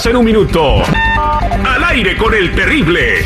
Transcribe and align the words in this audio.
24 0.00 0.06
horas 0.06 0.06
en 0.06 0.16
un 0.16 0.24
minuto. 0.24 0.82
Al 1.66 1.84
aire 1.84 2.16
con 2.16 2.34
el 2.34 2.54
terrible. 2.54 3.24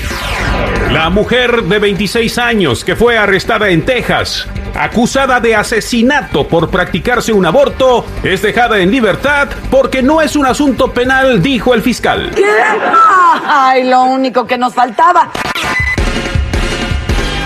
La 0.90 1.10
mujer 1.10 1.62
de 1.62 1.78
26 1.78 2.38
años 2.38 2.84
que 2.84 2.96
fue 2.96 3.16
arrestada 3.16 3.68
en 3.70 3.84
Texas, 3.84 4.48
acusada 4.74 5.40
de 5.40 5.54
asesinato 5.54 6.46
por 6.48 6.70
practicarse 6.70 7.32
un 7.32 7.46
aborto, 7.46 8.04
es 8.22 8.42
dejada 8.42 8.78
en 8.78 8.90
libertad 8.90 9.48
porque 9.70 10.02
no 10.02 10.20
es 10.20 10.36
un 10.36 10.46
asunto 10.46 10.92
penal, 10.92 11.42
dijo 11.42 11.74
el 11.74 11.82
fiscal. 11.82 12.30
¿Qué? 12.34 12.44
Ay, 13.46 13.88
lo 13.88 14.04
único 14.04 14.46
que 14.46 14.58
nos 14.58 14.74
faltaba. 14.74 15.30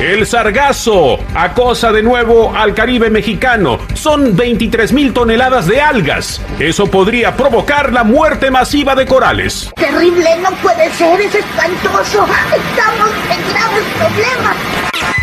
El 0.01 0.27
sargazo 0.27 1.19
acosa 1.35 1.91
de 1.91 2.05
nuevo 2.05 2.55
al 2.55 2.73
Caribe 2.73 3.11
mexicano. 3.11 3.81
Son 3.95 4.37
23 4.37 4.93
mil 4.93 5.13
toneladas 5.13 5.67
de 5.67 5.81
algas. 5.81 6.41
Eso 6.61 6.87
podría 6.87 7.35
provocar 7.35 7.93
la 7.93 8.05
muerte 8.05 8.49
masiva 8.53 8.95
de 8.95 9.07
corales. 9.07 9.73
Terrible, 9.75 10.39
no 10.41 10.51
puede 10.63 10.89
ser, 10.93 11.21
es 11.21 11.35
espantoso. 11.35 12.25
Estamos 12.55 13.11
en 13.29 13.53
graves 13.53 13.85
problemas. 13.99 15.18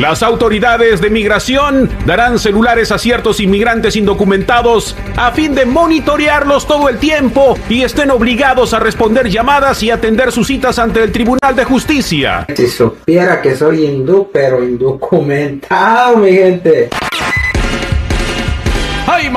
Las 0.00 0.22
autoridades 0.22 1.02
de 1.02 1.10
migración 1.10 1.90
darán 2.06 2.38
celulares 2.38 2.90
a 2.90 2.98
ciertos 2.98 3.38
inmigrantes 3.38 3.96
indocumentados 3.96 4.96
a 5.14 5.30
fin 5.32 5.54
de 5.54 5.66
monitorearlos 5.66 6.66
todo 6.66 6.88
el 6.88 6.96
tiempo 6.96 7.58
y 7.68 7.82
estén 7.82 8.10
obligados 8.10 8.72
a 8.72 8.78
responder 8.78 9.28
llamadas 9.28 9.82
y 9.82 9.90
atender 9.90 10.32
sus 10.32 10.46
citas 10.46 10.78
ante 10.78 11.02
el 11.02 11.12
Tribunal 11.12 11.54
de 11.54 11.64
Justicia. 11.64 12.46
Si 12.56 12.66
supiera 12.66 13.42
que 13.42 13.54
soy 13.54 13.84
hindú, 13.84 14.30
pero 14.32 14.64
indocumentado, 14.64 16.16
mi 16.16 16.32
gente. 16.32 16.88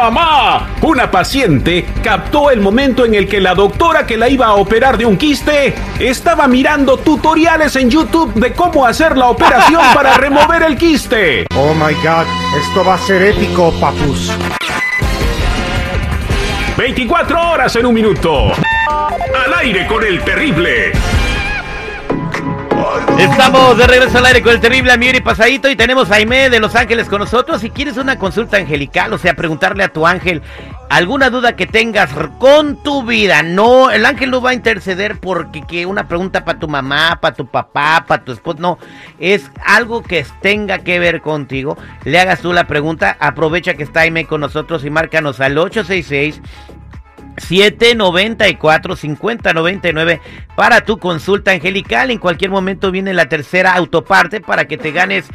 ¡Ay, 0.03 0.11
mamá! 0.11 0.67
Una 0.81 1.09
paciente 1.09 1.85
captó 2.03 2.51
el 2.51 2.59
momento 2.59 3.05
en 3.05 3.13
el 3.13 3.25
que 3.25 3.39
la 3.39 3.55
doctora 3.55 4.05
que 4.05 4.17
la 4.17 4.27
iba 4.27 4.47
a 4.47 4.55
operar 4.55 4.97
de 4.97 5.05
un 5.05 5.15
quiste 5.15 5.73
estaba 5.97 6.45
mirando 6.47 6.97
tutoriales 6.97 7.77
en 7.77 7.89
YouTube 7.89 8.33
de 8.33 8.51
cómo 8.51 8.85
hacer 8.85 9.17
la 9.17 9.27
operación 9.27 9.81
para 9.93 10.13
remover 10.17 10.63
el 10.63 10.77
quiste. 10.77 11.45
Oh 11.55 11.73
my 11.73 11.93
god, 12.03 12.25
esto 12.59 12.83
va 12.85 12.95
a 12.95 12.97
ser 12.97 13.21
épico, 13.21 13.73
papus. 13.79 14.29
24 16.75 17.51
horas 17.51 17.73
en 17.77 17.85
un 17.85 17.93
minuto. 17.93 18.51
Al 18.89 19.53
aire 19.61 19.87
con 19.87 20.03
el 20.03 20.21
terrible. 20.21 20.91
Estamos 23.19 23.77
de 23.77 23.87
regreso 23.87 24.17
al 24.17 24.25
aire 24.25 24.41
con 24.41 24.53
el 24.53 24.59
terrible 24.59 24.91
Amigo 24.91 25.17
y 25.17 25.21
Pasadito 25.21 25.69
y 25.69 25.75
tenemos 25.75 26.11
a 26.11 26.15
Aime 26.15 26.49
de 26.49 26.59
Los 26.59 26.75
Ángeles 26.75 27.07
con 27.07 27.19
nosotros. 27.19 27.61
Si 27.61 27.69
quieres 27.69 27.97
una 27.97 28.17
consulta 28.17 28.57
angelical, 28.57 29.13
o 29.13 29.17
sea, 29.17 29.35
preguntarle 29.35 29.83
a 29.83 29.89
tu 29.89 30.05
ángel 30.05 30.41
alguna 30.89 31.29
duda 31.29 31.55
que 31.55 31.65
tengas 31.65 32.11
con 32.39 32.75
tu 32.83 33.03
vida, 33.03 33.41
no, 33.41 33.89
el 33.89 34.05
ángel 34.05 34.29
no 34.29 34.41
va 34.41 34.51
a 34.51 34.53
interceder 34.53 35.19
porque 35.19 35.61
que 35.61 35.85
una 35.85 36.07
pregunta 36.07 36.43
para 36.43 36.59
tu 36.59 36.67
mamá, 36.67 37.19
para 37.21 37.35
tu 37.35 37.47
papá, 37.47 38.05
para 38.07 38.23
tu 38.23 38.31
esposo, 38.31 38.57
no, 38.59 38.77
es 39.19 39.49
algo 39.65 40.03
que 40.03 40.25
tenga 40.41 40.79
que 40.79 40.99
ver 40.99 41.21
contigo. 41.21 41.77
Le 42.03 42.19
hagas 42.19 42.41
tú 42.41 42.53
la 42.53 42.67
pregunta, 42.67 43.15
aprovecha 43.19 43.75
que 43.75 43.83
está 43.83 44.01
Aime 44.01 44.25
con 44.25 44.41
nosotros 44.41 44.83
y 44.85 44.89
márcanos 44.89 45.39
al 45.39 45.57
866 45.57 46.41
794 47.37 48.95
5099 48.95 50.21
para 50.55 50.81
tu 50.81 50.97
consulta 50.97 51.51
angelical. 51.51 52.11
En 52.11 52.19
cualquier 52.19 52.51
momento 52.51 52.91
viene 52.91 53.13
la 53.13 53.27
tercera 53.27 53.73
autoparte 53.73 54.41
para 54.41 54.65
que 54.65 54.77
te 54.77 54.91
ganes 54.91 55.29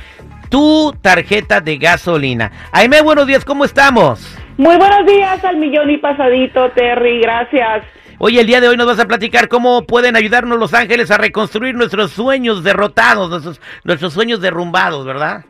tu 0.49 0.95
tarjeta 1.01 1.61
de 1.61 1.79
gasolina. 1.79 2.51
Aime, 2.73 3.01
buenos 3.01 3.27
días, 3.27 3.45
¿cómo 3.45 3.65
estamos? 3.65 4.37
Muy 4.57 4.77
buenos 4.77 5.07
días 5.07 5.45
al 5.45 5.57
millón 5.57 5.91
y 5.91 5.99
pasadito, 5.99 6.71
Terry, 6.71 7.21
gracias. 7.21 7.85
Hoy, 8.19 8.39
el 8.39 8.49
día 8.49 8.61
de 8.61 8.69
hoy, 8.69 8.77
nos 8.77 8.89
vas 8.89 8.99
a 8.99 9.07
platicar 9.07 9.47
cómo 9.47 9.87
pueden 9.87 10.17
ayudarnos 10.17 10.59
los 10.59 10.75
ángeles 10.75 11.13
a 11.13 11.19
reconstruir 11.19 11.77
nuestros 11.77 12.11
sueños 12.11 12.65
derrotados, 12.65 13.31
nuestros, 13.31 13.61
nuestros 13.85 14.13
sueños 14.13 14.41
derrumbados, 14.41 15.07
¿verdad? 15.07 15.45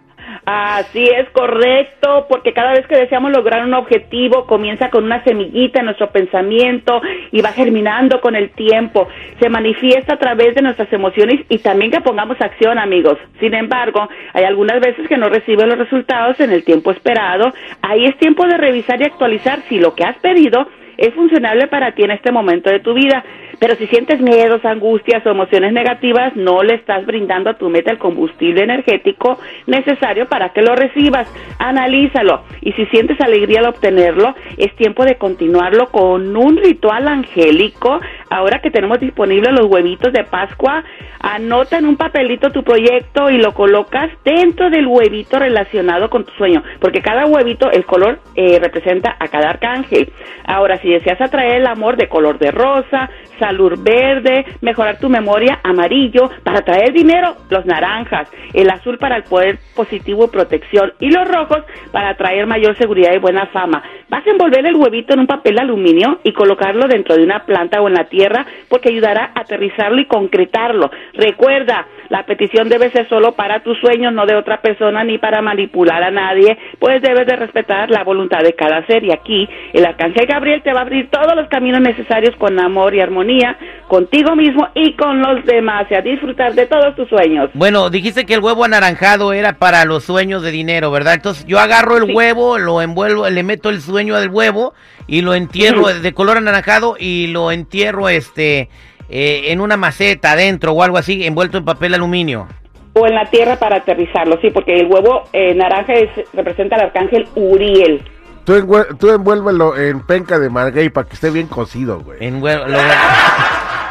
Así 0.50 1.04
es 1.04 1.28
correcto, 1.28 2.25
porque 2.26 2.54
cada 2.54 2.72
vez 2.72 2.86
que 2.86 2.97
deseamos 2.97 3.32
lograr 3.32 3.66
un 3.66 3.75
objetivo 3.75 4.47
comienza 4.47 4.88
con 4.88 5.04
una 5.04 5.22
semillita 5.22 5.81
en 5.81 5.84
nuestro 5.84 6.10
pensamiento 6.10 7.03
y 7.31 7.42
va 7.42 7.53
germinando 7.53 8.22
con 8.22 8.34
el 8.34 8.48
tiempo. 8.53 9.09
Se 9.41 9.50
manifiesta 9.50 10.14
a 10.14 10.19
través 10.19 10.54
de 10.54 10.62
nuestras 10.62 10.91
emociones 10.91 11.44
y 11.50 11.59
también 11.59 11.91
que 11.91 12.00
pongamos 12.00 12.41
acción, 12.41 12.78
amigos. 12.78 13.19
Sin 13.41 13.53
embargo, 13.53 14.09
hay 14.32 14.44
algunas 14.44 14.81
veces 14.81 15.06
que 15.06 15.19
no 15.19 15.28
reciben 15.28 15.69
los 15.69 15.76
resultados 15.76 16.41
en 16.41 16.50
el 16.50 16.65
tiempo 16.65 16.92
esperado. 16.92 17.53
Ahí 17.82 18.06
es 18.06 18.16
tiempo 18.16 18.47
de 18.47 18.56
revisar 18.56 18.98
y 19.03 19.04
actualizar 19.04 19.60
si 19.69 19.78
lo 19.78 19.94
que 19.94 20.04
has 20.04 20.16
pedido 20.16 20.66
es 20.97 21.12
funcionable 21.12 21.66
para 21.66 21.92
ti 21.92 22.04
en 22.04 22.12
este 22.12 22.32
momento 22.32 22.70
de 22.70 22.80
tu 22.80 22.94
vida. 22.94 23.22
Pero 23.59 23.75
si 23.77 23.87
sientes 23.89 24.21
miedos, 24.21 24.65
angustias 24.65 25.25
o 25.27 25.31
emociones 25.31 25.73
negativas, 25.73 26.37
no 26.37 26.63
le 26.63 26.75
estás 26.75 27.05
brindando 27.07 27.51
a 27.51 27.59
tu 27.59 27.69
meta 27.69 27.91
el 27.91 27.99
combustible 27.99 28.63
energético 28.63 29.39
necesario 29.67 30.29
para 30.29 30.51
que 30.51 30.63
lo 30.63 30.77
recibas. 30.77 31.29
Analízalo. 31.59 32.45
Y 32.61 32.73
si 32.73 32.87
sientes 32.87 33.21
alegría 33.21 33.61
al 33.61 33.67
obtenerlo, 33.67 34.35
es 34.57 34.75
tiempo 34.77 35.05
de 35.05 35.17
continuarlo 35.17 35.89
con 35.89 36.37
un 36.37 36.57
ritual 36.57 37.09
angélico. 37.09 38.01
Ahora 38.31 38.61
que 38.61 38.71
tenemos 38.71 39.01
disponibles 39.01 39.53
los 39.53 39.67
huevitos 39.67 40.13
de 40.13 40.25
Pascua, 40.25 40.85
anota 41.21 41.79
en 41.79 41.87
un 41.87 41.97
papelito 41.97 42.51
tu 42.51 42.63
proyecto 42.63 43.31
y 43.31 43.39
lo 43.39 43.55
colocas 43.55 44.11
dentro 44.25 44.71
del 44.71 44.87
huevito 44.87 45.39
relacionado 45.39 46.11
con 46.11 46.25
tu 46.25 46.33
sueño. 46.33 46.63
Porque 46.81 47.03
cada 47.03 47.27
huevito, 47.27 47.71
el 47.71 47.85
color 47.85 48.21
eh, 48.37 48.59
representa 48.61 49.17
a 49.19 49.29
cada 49.29 49.51
arcángel. 49.51 50.13
Ahora, 50.45 50.79
si 50.79 50.89
deseas 50.89 51.21
atraer 51.21 51.57
el 51.57 51.67
amor 51.67 51.97
de 51.97 52.09
color 52.09 52.39
de 52.39 52.51
rosa, 52.51 53.11
salud 53.48 53.78
verde, 53.82 54.44
mejorar 54.60 54.98
tu 54.98 55.09
memoria 55.09 55.60
amarillo, 55.64 56.31
para 56.44 56.60
traer 56.60 56.92
dinero 56.92 57.36
los 57.48 57.64
naranjas, 57.64 58.28
el 58.53 58.69
azul 58.70 58.98
para 58.98 59.16
el 59.16 59.25
poder 59.25 59.59
positivo 59.75 60.26
y 60.26 60.28
protección 60.28 60.92
y 61.00 61.10
los 61.10 61.26
rojos 61.26 61.64
para 61.91 62.14
traer 62.16 62.47
mayor 62.47 62.76
seguridad 62.76 63.14
y 63.14 63.19
buena 63.19 63.47
fama. 63.47 63.82
Vas 64.09 64.27
a 64.27 64.31
envolver 64.31 64.65
el 64.65 64.77
huevito 64.77 65.13
en 65.13 65.21
un 65.21 65.27
papel 65.27 65.59
aluminio 65.59 66.21
y 66.25 66.33
colocarlo 66.33 66.89
dentro 66.89 67.15
de 67.15 67.25
una 67.25 67.45
planta 67.45 67.83
o 67.83 67.89
en 67.89 67.95
la 67.95 68.05
tierra 68.05 68.47
porque 68.69 68.89
ayudará 68.89 69.33
a 69.35 69.41
aterrizarlo 69.41 70.01
y 70.01 70.07
concretarlo. 70.07 70.91
Recuerda, 71.13 71.87
la 72.09 72.25
petición 72.25 72.71
debe 72.71 72.91
ser 72.91 73.07
solo 73.11 73.33
para 73.33 73.63
tus 73.63 73.79
sueños, 73.81 74.15
no 74.15 74.25
de 74.25 74.35
otra 74.35 74.63
persona 74.63 75.05
ni 75.05 75.19
para 75.19 75.43
manipular 75.43 76.03
a 76.03 76.11
nadie, 76.11 76.57
pues 76.79 77.03
debes 77.03 77.27
de 77.27 77.37
respetar 77.37 77.91
la 77.91 78.03
voluntad 78.03 78.39
de 78.39 78.55
cada 78.55 78.87
ser 78.87 79.05
y 79.05 79.13
aquí 79.13 79.47
el 79.75 79.85
arcángel 79.85 80.27
Gabriel 80.27 80.63
te 80.63 80.73
va 80.73 80.81
a 80.81 80.83
abrir 80.85 81.11
todos 81.11 81.37
los 81.37 81.47
caminos 81.49 81.83
necesarios 81.83 82.35
con 82.37 82.59
amor 82.59 82.95
y 82.95 83.01
armonía 83.01 83.59
contigo 83.89 84.35
mismo 84.35 84.69
y 84.75 84.95
con 84.95 85.21
los 85.21 85.45
demás 85.45 85.87
y 85.91 85.95
a 85.97 86.01
disfrutar 86.01 86.55
de 86.55 86.65
todos 86.65 86.97
tus 86.97 87.09
sueños. 87.11 87.51
Bueno, 87.53 87.91
dijiste 87.91 88.25
que 88.25 88.35
el 88.35 88.41
huevo 88.41 88.65
anaranjado 88.65 89.35
era 89.35 89.59
para 89.59 89.85
los 89.85 90.05
sueños 90.05 90.43
de 90.43 90.51
dinero, 90.51 90.91
¿verdad? 90.91 91.15
Entonces 91.15 91.45
yo 91.47 91.59
agarro 91.59 91.99
el 91.99 92.15
huevo, 92.15 92.57
lo 92.59 92.81
envuelvo, 92.81 93.28
le 93.28 93.43
meto 93.43 93.69
el 93.69 93.83
sueño 93.83 93.97
del 93.98 94.30
huevo 94.30 94.74
y 95.06 95.22
lo 95.22 95.34
entierro 95.34 95.86
de 95.89 96.15
color 96.15 96.36
anaranjado 96.36 96.97
y 96.98 97.27
lo 97.28 97.50
entierro 97.50 98.09
este 98.09 98.68
eh, 99.10 99.45
en 99.47 99.60
una 99.60 99.77
maceta 99.77 100.33
adentro 100.33 100.72
o 100.72 100.83
algo 100.83 100.98
así, 100.98 101.24
envuelto 101.24 101.59
en 101.59 101.65
papel 101.65 101.95
aluminio. 101.95 102.47
O 102.95 103.06
en 103.06 103.15
la 103.15 103.24
tierra 103.27 103.56
para 103.56 103.77
aterrizarlo, 103.77 104.39
sí, 104.41 104.50
porque 104.50 104.80
el 104.80 104.86
huevo 104.86 105.24
eh, 105.33 105.54
naranja 105.54 105.95
representa 106.33 106.77
al 106.77 106.83
arcángel 106.83 107.27
Uriel. 107.34 108.03
Tú, 108.45 108.54
tú, 108.98 109.10
envuélvelo 109.10 109.77
en 109.77 110.01
penca 110.01 110.39
de 110.39 110.48
margay 110.48 110.89
para 110.89 111.06
que 111.06 111.15
esté 111.15 111.30
bien 111.30 111.48
cocido, 111.48 112.01
güey. 112.01 112.18
Envuélvelo. 112.21 112.78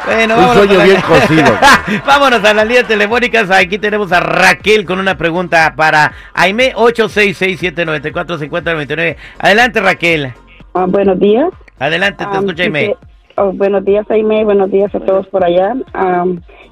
Bueno, 0.08 0.36
un 0.38 0.54
sueño 0.54 0.82
bien 0.82 1.00
cocido. 1.02 1.52
vámonos 2.06 2.42
a 2.42 2.54
las 2.54 2.66
líneas 2.66 2.88
telefónicas. 2.88 3.50
Aquí 3.50 3.76
tenemos 3.78 4.10
a 4.10 4.20
Raquel 4.20 4.86
con 4.86 4.98
una 4.98 5.18
pregunta 5.18 5.74
para 5.76 6.12
Aime 6.32 6.72
866-794-5099. 6.74 9.16
Adelante, 9.38 9.80
Raquel. 9.80 10.32
Ah, 10.72 10.86
buenos 10.88 11.20
días. 11.20 11.50
Adelante, 11.78 12.24
te 12.24 12.38
escucha 12.38 12.62
Aime. 12.62 12.96
Oh, 13.36 13.52
buenos 13.52 13.84
días, 13.84 14.10
Aime. 14.10 14.44
Buenos 14.44 14.70
días 14.70 14.94
a 14.94 15.00
todos 15.00 15.26
por 15.28 15.44
allá. 15.44 15.74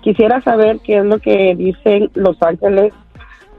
quisiera 0.00 0.40
saber 0.40 0.78
qué 0.82 0.96
es 0.98 1.04
lo 1.04 1.18
que 1.18 1.54
dicen 1.56 2.10
los 2.14 2.42
ángeles 2.42 2.94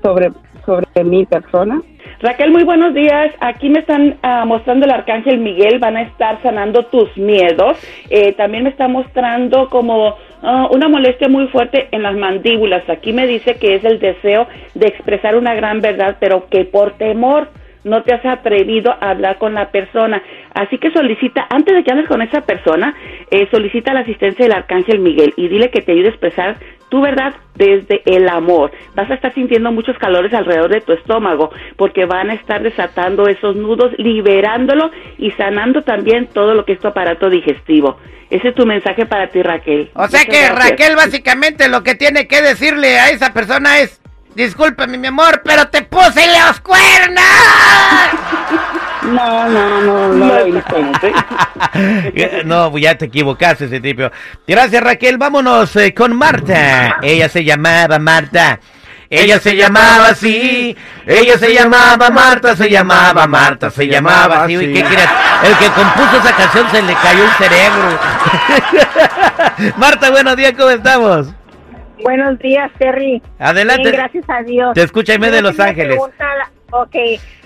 sobre, 0.02 0.32
sobre 0.66 1.04
mi 1.04 1.28
persona. 1.28 1.80
Raquel, 2.20 2.50
muy 2.50 2.64
buenos 2.64 2.96
días. 2.96 3.32
Aquí 3.40 3.70
me 3.70 3.80
están 3.80 4.18
ah, 4.24 4.44
mostrando 4.44 4.88
el 4.88 4.92
arcángel 4.92 5.38
Miguel, 5.38 5.78
van 5.78 5.98
a 5.98 6.02
estar 6.02 6.42
sanando 6.42 6.88
tus 6.88 7.16
miedos. 7.16 7.78
Eh, 8.10 8.34
también 8.34 8.64
me 8.64 8.72
está 8.72 8.88
mostrando 8.88 9.70
como 9.70 10.16
ah, 10.42 10.68
una 10.72 10.90
molestia 10.90 11.30
muy 11.30 11.48
fuerte 11.50 11.90
en 11.92 12.02
las 12.02 12.16
mandíbulas. 12.16 12.90
Aquí 12.90 13.14
me 13.14 13.28
dice 13.28 13.58
que 13.60 13.76
es 13.76 13.86
el 13.86 14.00
deseo 14.00 14.48
de 14.74 14.88
expresar 14.88 15.36
una 15.36 15.54
gran 15.54 15.80
verdad, 15.80 16.18
pero 16.20 16.48
que 16.50 16.66
por 16.66 16.98
temor 16.98 17.50
no 17.84 18.02
te 18.02 18.16
has 18.16 18.26
atrevido 18.26 18.92
a 19.00 19.12
hablar 19.12 19.38
con 19.38 19.54
la 19.54 19.70
persona. 19.70 20.24
Así 20.56 20.80
que 20.80 20.90
solicita, 20.90 21.46
antes 21.52 21.76
de 21.76 21.84
que 21.84 21.92
hables 21.92 22.08
con 22.08 22.24
esa 22.24 22.42
persona, 22.42 22.96
eh, 23.30 23.48
solicita 23.52 23.94
la 23.94 24.02
asistencia 24.02 24.46
del 24.46 24.56
Arcángel 24.56 25.00
Miguel 25.00 25.34
y 25.36 25.48
dile 25.48 25.70
que 25.70 25.82
te 25.82 25.92
ayude 25.92 26.08
a 26.08 26.12
expresar 26.12 26.58
tú, 26.90 27.02
¿verdad? 27.02 27.34
Desde 27.56 28.02
el 28.06 28.30
amor. 28.30 28.72
Vas 28.96 29.12
a 29.12 29.16
estar 29.16 29.34
sintiendo 29.34 29.72
muchos 29.72 29.98
calores 29.98 30.34
alrededor 30.34 30.72
de 30.72 30.82
tu 30.82 30.94
estómago 30.94 31.52
porque 31.76 32.06
van 32.06 32.30
a 32.30 32.36
estar 32.36 32.64
desatando 32.64 33.28
esos 33.28 33.56
nudos, 33.56 33.92
liberándolo 33.98 34.92
y 35.18 35.32
sanando 35.32 35.84
también 35.84 36.28
todo 36.28 36.54
lo 36.54 36.64
que 36.66 36.74
es 36.74 36.80
tu 36.80 36.88
aparato 36.88 37.30
digestivo. 37.30 37.98
Ese 38.30 38.50
es 38.50 38.56
tu 38.56 38.66
mensaje 38.66 39.06
para 39.06 39.30
ti, 39.30 39.42
Raquel. 39.42 39.90
O 39.94 40.08
sea 40.08 40.20
Muchas 40.20 40.26
que 40.26 40.48
gracias. 40.48 40.70
Raquel 40.70 40.96
básicamente 40.96 41.70
lo 41.70 41.84
que 41.84 41.96
tiene 41.96 42.28
que 42.28 42.42
decirle 42.42 43.00
a 43.00 43.10
esa 43.10 43.34
persona 43.34 43.80
es, 43.80 44.02
discúlpame 44.36 44.98
mi 44.98 45.08
amor, 45.08 45.42
pero 45.44 45.68
te 45.70 45.82
puse 45.84 46.22
los 46.28 46.60
cuernos. 46.62 47.24
No, 49.08 49.48
no, 49.48 49.82
no, 49.82 50.08
no, 50.10 50.14
No, 50.14 50.40
lo 50.48 50.62
no, 52.46 52.72
pues 52.72 52.84
ya 52.84 52.98
te 52.98 53.06
equivocaste, 53.06 53.66
ese 53.66 53.80
tipo. 53.80 54.10
Gracias 54.46 54.84
Raquel, 54.84 55.18
vámonos 55.18 55.76
eh, 55.78 55.94
con 55.94 56.16
Marta. 56.16 56.98
Ella 57.02 57.30
se 57.30 57.44
llamaba 57.44 58.00
Marta. 58.00 58.60
Ella 59.10 59.40
se 59.40 59.56
llamaba 59.56 60.10
así, 60.10 60.76
ella 61.06 61.38
se 61.38 61.54
llamaba 61.54 62.10
Marta, 62.10 62.58
se 62.58 62.70
llamaba 62.70 63.26
Marta, 63.26 63.70
se 63.70 63.88
llamaba 63.88 64.44
así. 64.44 64.58
Uy, 64.58 64.74
¿Qué 64.74 64.84
crees? 64.84 65.10
El 65.46 65.58
que 65.58 65.68
compuso 65.68 66.18
esa 66.18 66.36
canción 66.36 66.70
se 66.70 66.82
le 66.82 66.94
cayó 66.94 67.24
el 67.24 67.32
cerebro. 67.32 68.00
Marta, 69.78 70.12
buenos 70.12 70.36
días, 70.36 70.52
¿cómo 70.58 70.72
estamos? 70.72 71.34
Buenos 72.04 72.38
días, 72.40 72.70
Terry. 72.78 73.22
Adelante. 73.40 73.84
Bien, 73.84 73.96
gracias 73.96 74.26
a 74.30 74.44
Dios. 74.44 74.74
Te 74.74 74.84
escucha 74.84 75.14
Aimee 75.14 75.32
de 75.32 75.40
Quiero 75.40 75.52
Los 75.52 75.60
Ángeles. 75.60 76.00
Ok, 76.72 76.96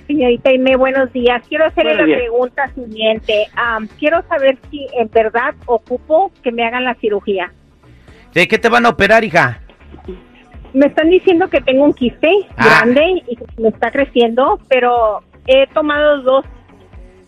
señorita 0.07 0.49
Aimee, 0.49 0.75
buenos 0.75 1.11
días. 1.13 1.41
Quiero 1.47 1.65
hacerle 1.65 1.91
Buenos 1.95 2.09
la 2.09 2.15
días. 2.15 2.19
pregunta 2.19 2.71
siguiente. 2.73 3.47
Quiero 3.99 4.21
saber 4.27 4.57
si 4.69 4.87
en 4.97 5.09
verdad 5.09 5.53
ocupo 5.65 6.31
que 6.43 6.51
me 6.51 6.63
hagan 6.65 6.83
la 6.85 6.95
cirugía. 6.95 7.51
¿De 8.33 8.47
qué 8.47 8.57
te 8.57 8.69
van 8.69 8.85
a 8.85 8.89
operar, 8.89 9.23
hija? 9.23 9.59
Me 10.73 10.85
están 10.87 11.09
diciendo 11.09 11.49
que 11.49 11.59
tengo 11.61 11.83
un 11.83 11.93
quiste 11.93 12.29
Ah. 12.55 12.81
grande 12.83 13.23
y 13.27 13.35
que 13.35 13.45
me 13.57 13.69
está 13.69 13.91
creciendo, 13.91 14.59
pero 14.69 15.19
he 15.47 15.67
tomado 15.67 16.21
dos 16.21 16.45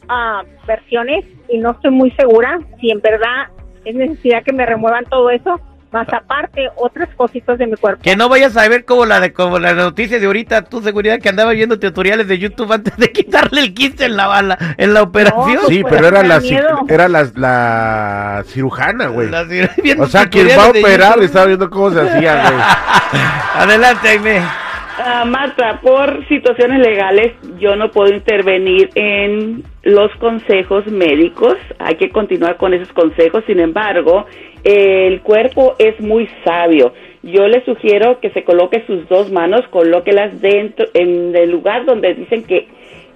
ah, 0.08 0.44
versiones 0.66 1.26
y 1.50 1.58
no 1.58 1.72
estoy 1.72 1.92
muy 1.92 2.12
segura 2.12 2.60
si 2.80 2.90
en 2.92 3.02
verdad 3.02 3.48
es 3.84 3.96
necesidad 3.96 4.44
que 4.44 4.54
me 4.54 4.66
remuevan 4.66 5.04
todo 5.06 5.30
eso, 5.30 5.60
más 5.94 6.08
aparte 6.12 6.68
otras 6.76 7.08
cositas 7.16 7.58
de 7.58 7.68
mi 7.68 7.76
cuerpo. 7.76 8.02
Que 8.02 8.16
no 8.16 8.28
vayas 8.28 8.58
a 8.58 8.68
ver 8.68 8.84
como 8.84 9.06
la 9.06 9.20
de 9.20 9.32
como 9.32 9.60
la 9.60 9.74
noticia 9.74 10.20
de 10.20 10.26
ahorita, 10.26 10.64
tu 10.64 10.82
seguridad 10.82 11.20
que 11.20 11.30
andaba 11.30 11.52
viendo 11.52 11.80
tutoriales 11.80 12.28
de 12.28 12.40
YouTube 12.40 12.74
antes 12.74 12.98
de 12.98 13.12
quitarle 13.12 13.62
el 13.62 13.74
quiste 13.74 14.06
en 14.06 14.18
la 14.18 14.28
bala, 14.28 14.58
en 14.78 14.94
la 14.94 15.04
operación. 15.04 15.58
pues, 15.58 15.68
Sí, 15.68 15.82
pues, 15.84 15.94
pero 15.94 16.08
era 16.08 16.24
la, 16.24 16.42
era 16.90 17.08
la, 17.08 17.30
la 17.36 18.44
cirujana, 18.48 19.08
güey. 19.08 19.30
O 20.00 20.08
sea, 20.08 20.28
quien 20.28 20.48
va 20.58 20.66
a 20.66 20.70
operar 20.70 21.20
estaba 21.22 21.46
viendo 21.46 21.70
cómo 21.70 21.92
se 21.92 22.02
hacía, 22.02 22.50
güey. 22.50 22.62
Adelante, 23.56 24.10
Aime. 24.10 24.42
Ah, 24.96 25.26
Marta, 25.26 25.80
por 25.82 26.28
situaciones 26.28 26.80
legales 26.80 27.34
yo 27.58 27.76
no 27.76 27.90
puedo 27.90 28.14
intervenir 28.14 28.92
en 28.94 29.64
los 29.82 30.12
consejos 30.18 30.86
médicos, 30.86 31.56
hay 31.80 31.96
que 31.96 32.12
continuar 32.12 32.58
con 32.58 32.76
esos 32.76 32.94
consejos, 32.94 33.44
sin 33.48 33.60
embargo, 33.60 34.28
el 34.64 35.22
cuerpo 35.22 35.76
es 35.80 36.00
muy 36.00 36.30
sabio. 36.46 36.94
Yo 37.24 37.48
le 37.48 37.66
sugiero 37.66 38.20
que 38.20 38.30
se 38.32 38.44
coloque 38.44 38.84
sus 38.86 39.10
dos 39.10 39.32
manos, 39.32 39.62
colóquelas 39.72 40.40
dentro, 40.42 40.86
en 40.94 41.36
el 41.36 41.50
lugar 41.50 41.86
donde 41.86 42.14
dicen 42.14 42.44
que 42.44 42.68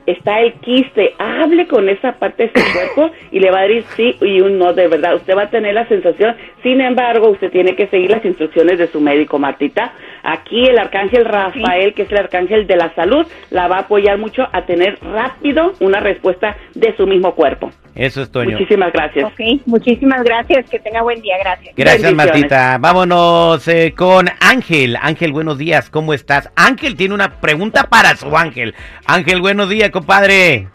está 0.07 0.39
el 0.39 0.53
quiste, 0.53 1.13
hable 1.19 1.67
con 1.67 1.87
esa 1.89 2.13
parte 2.13 2.47
de 2.47 2.61
su 2.61 2.73
cuerpo 2.95 3.13
y 3.31 3.39
le 3.39 3.51
va 3.51 3.59
a 3.59 3.67
decir 3.67 3.85
sí 3.95 4.17
y 4.21 4.41
un 4.41 4.57
no 4.57 4.73
de 4.73 4.87
verdad. 4.87 5.15
Usted 5.15 5.35
va 5.35 5.43
a 5.43 5.49
tener 5.49 5.75
la 5.75 5.87
sensación, 5.87 6.35
sin 6.63 6.81
embargo, 6.81 7.29
usted 7.29 7.51
tiene 7.51 7.75
que 7.75 7.87
seguir 7.87 8.09
las 8.09 8.25
instrucciones 8.25 8.79
de 8.79 8.87
su 8.87 8.99
médico, 8.99 9.37
Martita. 9.37 9.93
Aquí 10.23 10.65
el 10.65 10.79
arcángel 10.79 11.25
Rafael, 11.25 11.93
que 11.93 12.03
es 12.03 12.11
el 12.11 12.17
arcángel 12.17 12.65
de 12.65 12.77
la 12.77 12.93
salud, 12.95 13.27
la 13.51 13.67
va 13.67 13.77
a 13.77 13.81
apoyar 13.81 14.17
mucho 14.17 14.47
a 14.51 14.65
tener 14.65 14.97
rápido 15.01 15.73
una 15.79 15.99
respuesta 15.99 16.57
de 16.73 16.95
su 16.95 17.05
mismo 17.05 17.35
cuerpo. 17.35 17.69
Eso 17.97 18.21
es 18.21 18.31
Toño. 18.31 18.51
Muchísimas 18.51 18.93
gracias. 18.93 19.25
Ok, 19.25 19.39
muchísimas 19.65 20.23
gracias. 20.23 20.69
Que 20.69 20.77
tenga 20.77 21.01
buen 21.01 21.19
día. 21.19 21.35
Gracias. 21.39 21.75
Gracias. 21.75 22.13
Martita. 22.13 22.77
Vámonos 22.79 23.67
eh, 23.67 23.95
con 23.97 24.29
Ángel. 24.39 24.95
Ángel, 25.01 25.31
buenos 25.33 25.57
días. 25.57 25.89
¿Cómo 25.89 26.13
estás? 26.13 26.51
Ángel 26.55 26.95
tiene 26.95 27.15
una 27.15 27.41
pregunta 27.41 27.85
para 27.89 28.15
su 28.15 28.37
Ángel. 28.37 28.75
Ángel, 29.07 29.41
buenos 29.41 29.67
días, 29.69 29.89
compadre. 29.89 30.67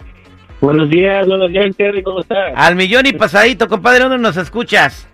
Buenos 0.60 0.90
días, 0.90 1.26
buenos 1.26 1.50
días, 1.50 1.76
Terry, 1.76 2.04
¿cómo 2.04 2.20
estás? 2.20 2.52
Al 2.54 2.76
millón 2.76 3.04
y 3.06 3.12
pasadito, 3.12 3.66
compadre, 3.66 4.04
¿dónde 4.04 4.18
nos 4.18 4.36
escuchas? 4.36 5.08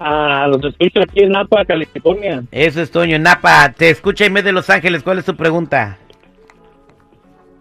Ah, 0.00 0.48
los 0.48 0.64
escucho 0.64 1.00
aquí 1.00 1.22
en 1.22 1.30
Napa, 1.30 1.64
California. 1.64 2.42
Eso 2.50 2.82
es 2.82 2.90
Toño 2.90 3.16
Napa. 3.20 3.72
Te 3.72 3.90
escucha 3.90 4.24
Aime 4.24 4.42
de 4.42 4.50
Los 4.50 4.68
Ángeles. 4.70 5.04
¿Cuál 5.04 5.18
es 5.18 5.24
tu 5.24 5.36
pregunta? 5.36 5.98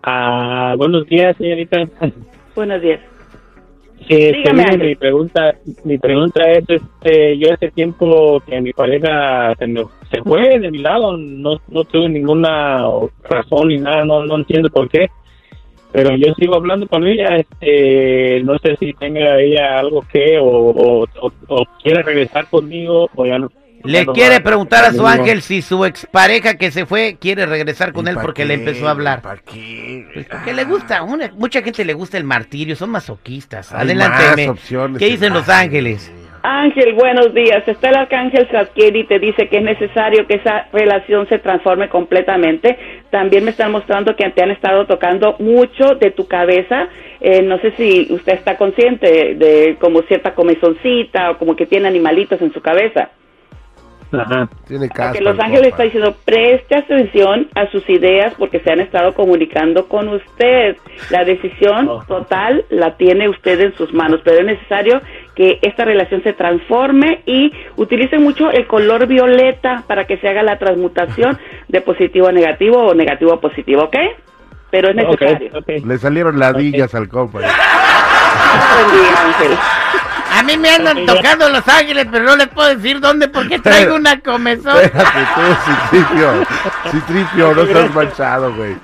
Ah, 0.02 0.74
buenos 0.78 1.06
días, 1.08 1.38
señorita. 1.38 1.88
Buenos 2.56 2.82
días. 2.82 3.00
Eh, 4.10 4.34
Dígame, 4.34 4.66
mire, 4.72 4.88
mi 4.88 4.96
pregunta, 4.96 5.56
mi 5.84 5.98
pregunta 5.98 6.44
es, 6.52 6.66
este, 6.68 7.38
yo 7.38 7.54
hace 7.54 7.70
tiempo 7.72 8.42
que 8.46 8.60
mi 8.60 8.74
pareja 8.74 9.54
se, 9.58 9.68
me- 9.68 9.86
se 10.12 10.22
fue 10.24 10.60
de 10.60 10.72
mi 10.72 10.80
lado, 10.80 11.16
no, 11.18 11.58
no 11.70 11.84
tuve 11.86 12.10
ninguna 12.10 12.84
razón 13.30 13.68
ni 13.70 13.78
nada, 13.78 14.04
no, 14.04 14.26
no 14.26 14.36
entiendo 14.38 14.70
por 14.70 14.90
qué, 14.90 15.08
pero 15.94 16.16
yo 16.16 16.34
sigo 16.34 16.56
hablando 16.56 16.88
con 16.88 17.06
ella, 17.08 17.38
este, 17.38 18.42
no 18.44 18.58
sé 18.60 18.76
si 18.78 18.94
tenga 18.94 19.40
ella 19.40 19.80
algo 19.80 20.04
que 20.12 20.38
o, 20.40 20.46
o, 20.46 21.04
o- 21.04 21.32
o 21.48 21.66
quiere 21.82 22.02
regresar 22.02 22.48
conmigo 22.50 23.10
o 23.16 23.26
ya 23.26 23.38
no. 23.40 23.50
Le 23.84 24.06
quiere 24.08 24.40
preguntar 24.42 24.86
a 24.86 24.92
su 24.94 25.06
ángel 25.06 25.42
si 25.42 25.62
su 25.62 25.86
expareja 25.86 26.56
que 26.56 26.72
se 26.72 26.86
fue 26.86 27.18
quiere 27.20 27.46
regresar 27.46 27.94
con 27.94 28.06
¿Y 28.08 28.10
él 28.10 28.18
porque 28.22 28.46
le 28.46 28.56
empezó 28.56 28.88
a 28.88 28.92
hablar. 28.92 29.22
¿Para 29.22 29.42
qué? 29.42 30.08
Pues 30.14 30.26
porque 30.28 30.54
le 30.54 30.64
gusta, 30.66 31.04
una- 31.04 31.32
mucha 31.36 31.62
gente 31.62 31.84
le 31.86 31.94
gusta 31.94 32.18
el 32.18 32.24
martirio, 32.24 32.76
son 32.76 32.90
masoquistas. 32.92 33.74
Hay 33.74 33.82
Adelante, 33.82 34.52
¿Qué 34.98 35.08
en 35.08 35.12
dicen 35.12 35.34
Los 35.34 35.50
Ángel. 35.50 35.86
Ángeles? 35.88 36.12
Ángel, 36.44 36.94
buenos 36.94 37.36
días. 37.36 37.62
Está 37.68 37.90
el 37.90 37.96
arcángel 37.98 38.48
Zadkiel 38.52 38.96
y 38.96 39.04
te 39.04 39.20
dice 39.20 39.48
que 39.48 39.58
es 39.58 39.64
necesario 39.64 40.26
que 40.26 40.36
esa 40.36 40.66
relación 40.74 41.28
se 41.30 41.38
transforme 41.38 41.88
completamente. 41.88 42.80
También 43.12 43.44
me 43.44 43.52
están 43.52 43.72
mostrando 43.72 44.16
que 44.16 44.28
te 44.32 44.42
han 44.42 44.50
estado 44.50 44.88
tocando 44.88 45.36
mucho 45.38 45.94
de 46.00 46.10
tu 46.10 46.28
cabeza. 46.28 46.88
Eh, 47.20 47.44
no 47.44 47.60
sé 47.60 47.74
si 47.78 48.08
usted 48.12 48.34
está 48.34 48.58
consciente 48.58 49.36
de 49.36 49.78
como 49.80 50.02
cierta 50.04 50.34
comezoncita 50.34 51.30
o 51.30 51.38
como 51.38 51.56
que 51.56 51.68
tiene 51.68 51.88
animalitos 51.88 52.42
en 52.42 52.52
su 52.52 52.60
cabeza. 52.62 53.10
Ajá. 54.14 54.50
Tiene 54.68 54.90
caspa. 54.90 55.14
Que 55.14 55.22
Los 55.24 55.36
el 55.36 55.42
Ángeles 55.42 55.68
está 55.70 55.84
diciendo, 55.84 56.16
preste 56.26 56.76
atención 56.76 57.48
a 57.56 57.68
sus 57.72 57.90
ideas 57.90 58.34
porque 58.38 58.60
se 58.60 58.72
han 58.72 58.80
estado 58.82 59.14
comunicando 59.14 59.88
con 59.88 60.10
usted. 60.10 60.76
La 61.10 61.24
decisión 61.24 61.88
Oh. 61.90 62.04
total 62.08 62.66
la 62.70 62.98
tiene 62.98 63.30
usted 63.30 63.60
en 63.62 63.74
sus 63.76 63.94
manos, 63.94 64.22
pero 64.24 64.40
es 64.40 64.46
necesario 64.46 65.02
que 65.36 65.60
esta 65.62 65.86
relación 65.86 66.22
se 66.24 66.34
transforme 66.34 67.22
y 67.26 67.52
utilice 67.78 68.20
mucho 68.20 68.52
el 68.52 68.68
color 68.68 69.08
violeta 69.08 69.84
para 69.88 70.06
que 70.06 70.18
se 70.18 70.28
haga 70.28 70.44
la 70.44 70.58
transmutación 70.60 71.38
de 71.70 71.82
positivo 71.82 72.28
a 72.28 72.32
negativo 72.32 72.78
o 72.78 72.94
negativo 72.94 73.34
a 73.34 73.40
positivo, 73.40 73.84
¿ok? 73.84 73.96
Pero 74.70 74.90
es 74.90 74.96
necesario. 74.96 75.52
ok. 75.58 75.70
Le 75.86 75.98
salieron 75.98 76.40
ladillas 76.40 76.94
al 76.96 77.08
compa. 77.10 77.40
Dios 77.40 77.52
bendiga, 78.78 79.26
Ángel. 79.26 79.58
A 80.42 80.44
mí 80.44 80.58
me 80.58 80.70
andan 80.72 81.06
tocando 81.06 81.48
Los 81.50 81.68
Ángeles, 81.68 82.08
pero 82.12 82.26
no 82.26 82.36
les 82.36 82.48
puedo 82.48 82.76
decir 82.76 83.00
dónde 83.00 83.28
porque 83.28 83.60
traigo 83.60 83.94
una 83.96 84.20
comezón. 84.20 84.76
Espérate 84.82 85.20
tú, 85.36 85.42
Citripio. 85.92 86.48
Citripio, 86.92 87.54
no 87.54 87.62
estás 87.62 87.92
manchado, 87.94 88.52
güey. 88.56 88.76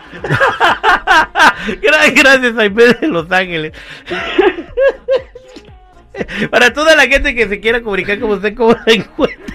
Gra- 1.81 2.13
Gracias, 2.13 2.55
Aime 2.57 2.83
de 2.93 3.07
Los 3.07 3.31
Ángeles. 3.31 3.73
Para 6.51 6.73
toda 6.73 6.95
la 6.95 7.03
gente 7.07 7.33
que 7.35 7.47
se 7.47 7.59
quiera 7.59 7.81
comunicar 7.81 8.19
con 8.19 8.31
usted, 8.31 8.55
¿cómo 8.55 8.75
la 8.85 8.93
encuentra? 8.93 9.45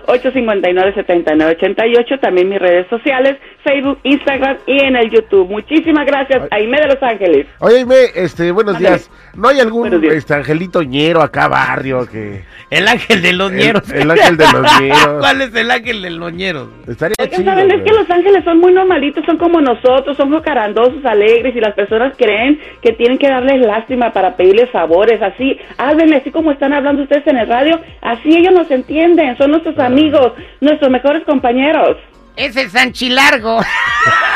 818-859-7988, 0.07 2.19
también 2.19 2.49
mis 2.49 2.57
redes 2.59 2.87
sociales, 2.89 3.37
Facebook, 3.63 3.99
Instagram 4.03 4.57
y 4.65 4.83
en 4.83 4.95
el 4.95 5.11
YouTube. 5.11 5.47
Muchísimas 5.49 6.05
gracias, 6.07 6.41
Aime 6.49 6.79
de 6.81 6.87
Los 6.87 7.03
Ángeles. 7.03 7.45
Oye, 7.59 7.85
me, 7.85 8.05
este, 8.15 8.49
buenos 8.51 8.79
días. 8.79 9.11
¿No 9.35 9.49
hay 9.49 9.59
algún 9.59 10.03
este, 10.05 10.33
angelito 10.33 10.81
ñero 10.83 11.21
acá, 11.21 11.47
barrio, 11.47 12.07
que... 12.07 12.41
El 12.69 12.87
ángel 12.87 13.21
de 13.21 13.33
los 13.33 13.51
El, 13.51 13.57
ñeros. 13.57 13.91
el 13.91 14.09
ángel 14.09 14.37
de 14.37 14.45
los 14.51 14.81
ñeros, 14.81 15.02
¿Cuál 15.19 15.41
es 15.41 15.55
el 15.55 15.71
ángel 15.71 16.01
del 16.01 16.17
loñero? 16.17 16.69
Estaría 16.87 17.15
chido. 17.29 17.43
¿saben? 17.43 17.71
Es 17.71 17.83
que 17.83 17.91
los 17.91 18.09
ángeles 18.09 18.43
son 18.43 18.59
muy 18.59 18.73
normalitos, 18.73 19.25
son 19.25 19.37
como 19.37 19.61
nosotros, 19.61 20.15
son 20.17 20.31
jocarandosos, 20.31 21.03
alegres 21.05 21.55
y 21.55 21.59
las 21.59 21.73
personas 21.73 22.13
creen 22.17 22.59
que 22.81 22.93
tienen 22.93 23.17
que 23.17 23.27
darles 23.27 23.65
lástima 23.65 24.11
para 24.11 24.35
pedirles 24.35 24.69
favores, 24.71 25.21
así, 25.21 25.57
háblenle 25.77 26.17
así 26.17 26.31
como 26.31 26.51
están 26.51 26.73
hablando 26.73 27.03
ustedes 27.03 27.27
en 27.27 27.37
el 27.37 27.47
radio, 27.47 27.79
así 28.01 28.35
ellos 28.35 28.53
nos 28.53 28.69
entienden, 28.71 29.37
son 29.37 29.51
nuestros 29.51 29.77
amigos, 29.79 30.33
nuestros 30.61 30.91
mejores 30.91 31.23
compañeros. 31.23 31.97
Es 32.35 32.55
el 32.55 32.69
Sanchilargo. 32.69 33.59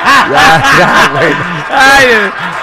Ya, 0.08 0.64
ya, 0.80 1.10
güey. 1.12 1.34
Ay, 1.70 2.06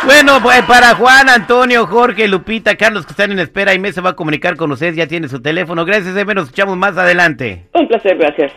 bueno, 0.07 0.41
pues 0.43 0.63
para 0.63 0.95
Juan, 0.95 1.29
Antonio, 1.29 1.87
Jorge, 1.87 2.27
Lupita, 2.27 2.77
Carlos 2.77 3.05
que 3.05 3.13
están 3.13 3.33
en 3.33 3.39
espera, 3.39 3.73
Aime 3.73 3.93
se 3.93 4.01
va 4.01 4.11
a 4.11 4.17
comunicar 4.17 4.57
con 4.57 4.73
ustedes, 4.73 4.97
ya 4.97 5.07
tiene 5.07 5.29
su 5.29 5.43
teléfono. 5.43 5.85
Gracias, 5.85 6.17
Aime, 6.17 6.35
nos 6.35 6.45
escuchamos 6.45 6.77
más 6.77 6.97
adelante. 6.97 7.67
Un 7.75 7.89
placer, 7.89 8.17
gracias. 8.17 8.53